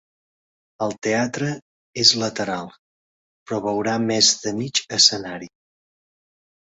[0.85, 1.49] El teatre
[2.05, 2.71] és lateral,
[3.51, 5.51] però veurà més de mig escenari.